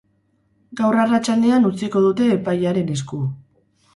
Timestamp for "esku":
2.97-3.21